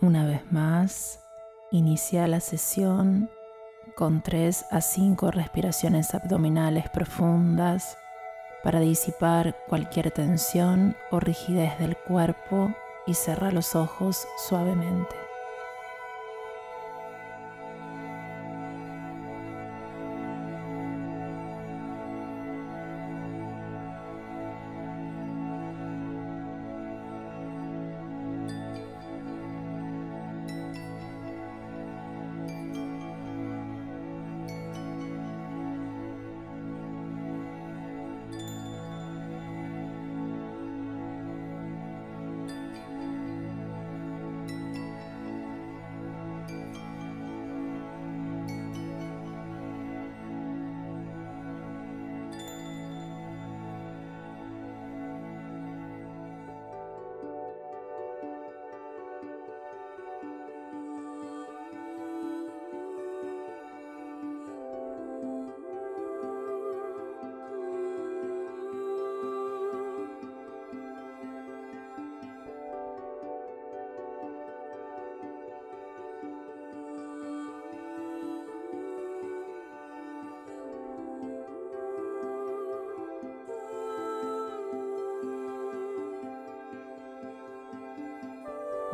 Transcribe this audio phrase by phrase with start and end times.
[0.00, 1.24] Una vez más,
[1.72, 3.28] inicia la sesión
[3.96, 7.98] con 3 a 5 respiraciones abdominales profundas
[8.62, 12.72] para disipar cualquier tensión o rigidez del cuerpo
[13.08, 15.27] y cerrar los ojos suavemente.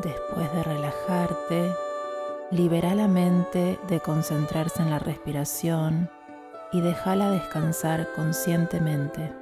[0.05, 1.73] Después de relajarte,
[2.51, 6.11] libera la mente de concentrarse en la respiración
[6.73, 9.33] y déjala descansar conscientemente.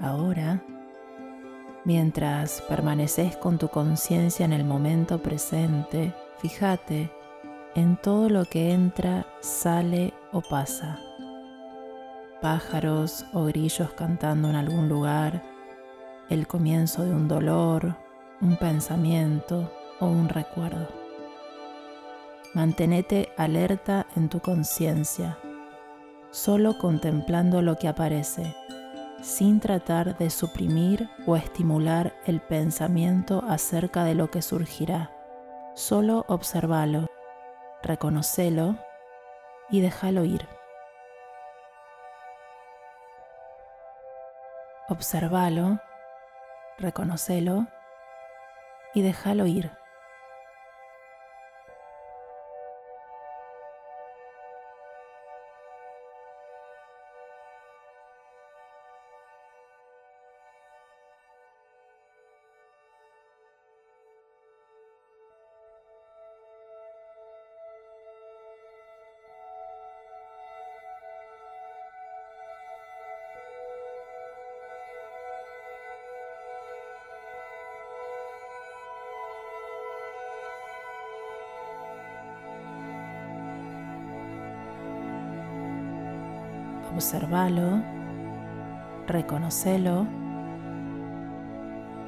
[0.00, 0.62] Ahora
[1.84, 7.10] Mientras permaneces con tu conciencia en el momento presente, fíjate
[7.74, 10.98] en todo lo que entra, sale o pasa.
[12.40, 15.42] Pájaros o grillos cantando en algún lugar,
[16.30, 17.96] el comienzo de un dolor,
[18.40, 20.88] un pensamiento o un recuerdo.
[22.54, 25.36] Mantenete alerta en tu conciencia,
[26.30, 28.54] solo contemplando lo que aparece
[29.24, 35.10] sin tratar de suprimir o estimular el pensamiento acerca de lo que surgirá.
[35.74, 37.06] Solo observalo,
[37.82, 38.76] reconocelo
[39.70, 40.46] y déjalo ir.
[44.90, 45.78] Observalo,
[46.76, 47.66] reconocelo
[48.92, 49.72] y déjalo ir.
[86.94, 87.82] Observalo,
[89.06, 90.06] reconocelo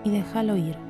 [0.04, 0.85] y déjalo ir.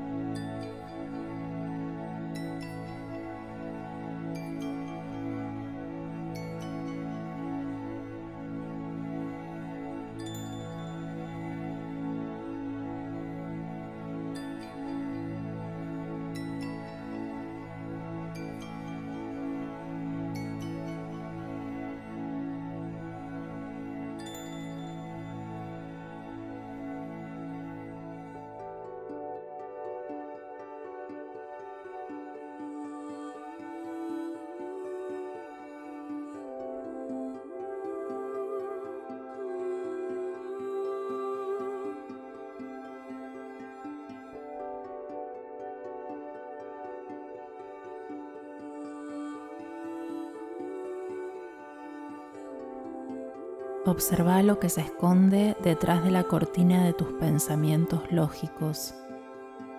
[53.87, 58.95] Observa lo que se esconde detrás de la cortina de tus pensamientos lógicos.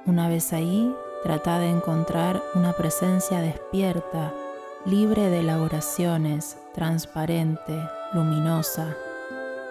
[0.06, 4.34] Una vez ahí, trata de encontrar una presencia despierta,
[4.86, 7.78] libre de elaboraciones, transparente,
[8.14, 8.96] luminosa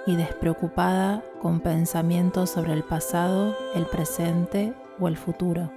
[0.07, 5.73] y despreocupada con pensamientos sobre el pasado, el presente o el futuro.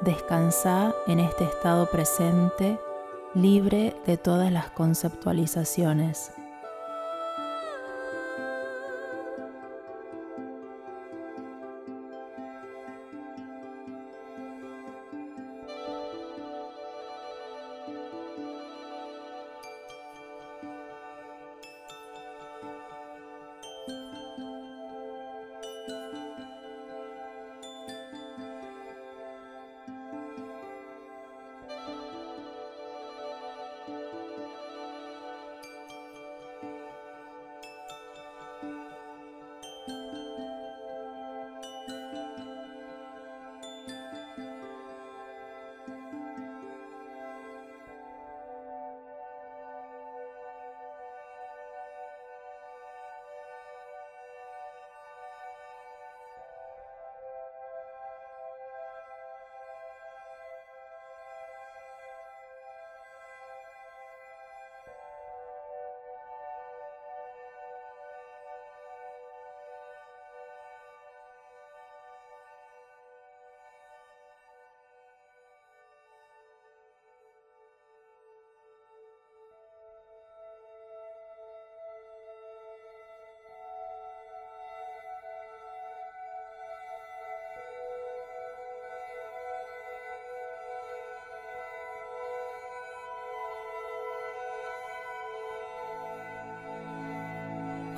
[0.00, 2.76] Descansa en este estado presente,
[3.34, 6.32] libre de todas las conceptualizaciones.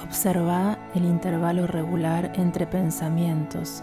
[0.06, 3.82] Observa el intervalo regular entre pensamientos,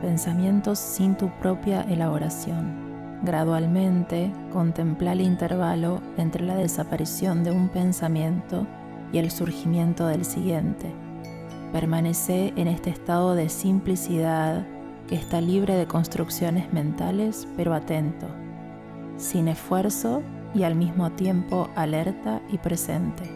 [0.00, 3.20] pensamientos sin tu propia elaboración.
[3.24, 8.68] Gradualmente contempla el intervalo entre la desaparición de un pensamiento
[9.12, 10.94] y el surgimiento del siguiente.
[11.72, 14.64] Permanece en este estado de simplicidad
[15.08, 18.28] que está libre de construcciones mentales pero atento,
[19.16, 20.22] sin esfuerzo
[20.54, 23.33] y al mismo tiempo alerta y presente.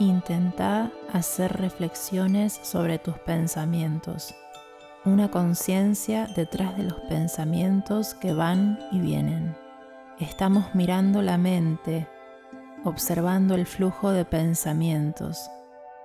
[0.00, 4.32] Intenta hacer reflexiones sobre tus pensamientos,
[5.04, 9.56] una conciencia detrás de los pensamientos que van y vienen.
[10.20, 12.06] Estamos mirando la mente,
[12.84, 15.50] observando el flujo de pensamientos.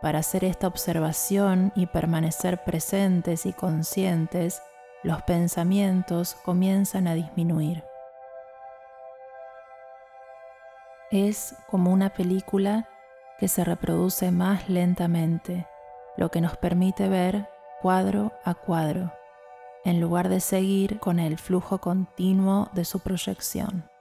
[0.01, 4.63] Para hacer esta observación y permanecer presentes y conscientes,
[5.03, 7.83] los pensamientos comienzan a disminuir.
[11.11, 12.89] Es como una película
[13.39, 15.67] que se reproduce más lentamente,
[16.17, 17.47] lo que nos permite ver
[17.81, 19.11] cuadro a cuadro,
[19.83, 23.92] en lugar de seguir con el flujo continuo de su proyección.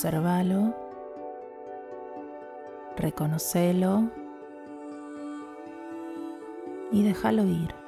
[0.00, 0.74] Observalo,
[2.96, 4.08] reconocelo
[6.90, 7.79] y déjalo ir.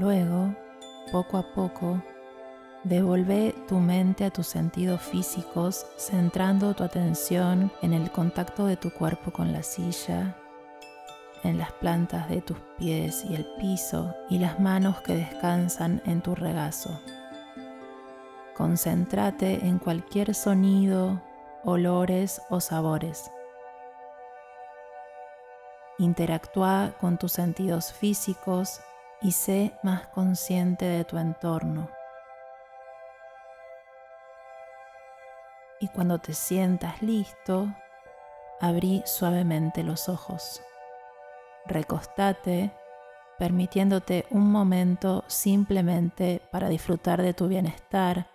[0.00, 0.54] Luego,
[1.12, 2.02] poco a poco,
[2.84, 8.90] devuelve tu mente a tus sentidos físicos, centrando tu atención en el contacto de tu
[8.90, 10.34] cuerpo con la silla,
[11.44, 16.22] en las plantas de tus pies y el piso y las manos que descansan en
[16.22, 16.98] tu regazo.
[18.56, 21.20] Concéntrate en cualquier sonido,
[21.62, 23.30] olores o sabores.
[25.98, 28.80] Interactúa con tus sentidos físicos
[29.22, 31.90] y sé más consciente de tu entorno.
[35.80, 37.68] Y cuando te sientas listo,
[38.60, 40.62] abrí suavemente los ojos.
[41.66, 42.70] Recostate,
[43.38, 48.26] permitiéndote un momento simplemente para disfrutar de tu bienestar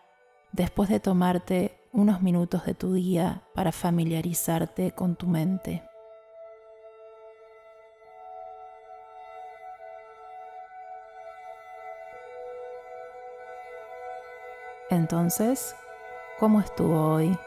[0.52, 5.84] después de tomarte unos minutos de tu día para familiarizarte con tu mente.
[14.96, 15.76] Entonces,
[16.40, 17.38] ¿cómo estuvo hoy?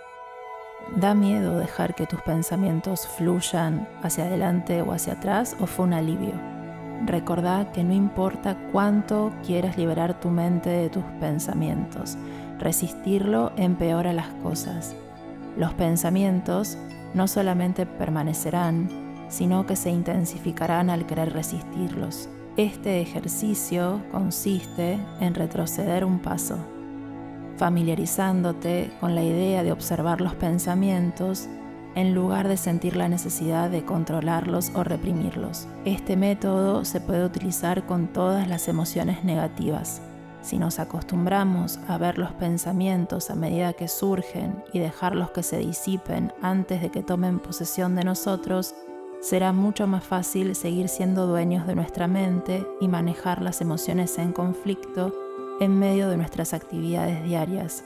[0.97, 5.95] ¿Da miedo dejar que tus pensamientos fluyan hacia adelante o hacia atrás o fue un
[5.95, 6.35] alivio?
[7.07, 12.19] Recordá que no importa cuánto quieras liberar tu mente de tus pensamientos,
[12.59, 14.95] resistirlo empeora las cosas.
[15.57, 16.77] Los pensamientos
[17.15, 18.91] no solamente permanecerán,
[19.29, 22.29] sino que se intensificarán al querer resistirlos.
[22.59, 26.59] Este ejercicio consiste en retroceder un paso
[27.59, 31.49] familiarizándote con la idea de observar los pensamientos
[31.95, 35.67] en lugar de sentir la necesidad de controlarlos o reprimirlos.
[35.85, 40.01] Este método se puede utilizar con todas las emociones negativas.
[40.41, 45.59] Si nos acostumbramos a ver los pensamientos a medida que surgen y dejarlos que se
[45.59, 48.77] disipen antes de que tomen posesión de nosotros,
[49.21, 54.33] será mucho más fácil seguir siendo dueños de nuestra mente y manejar las emociones en
[54.33, 55.13] conflicto
[55.61, 57.85] en medio de nuestras actividades diarias.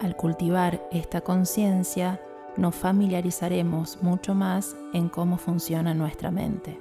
[0.00, 2.20] Al cultivar esta conciencia,
[2.56, 6.78] nos familiarizaremos mucho más en cómo funciona nuestra mente.